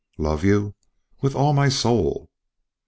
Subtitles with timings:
[0.17, 0.73] "Love you?
[1.21, 2.31] With all my soul!"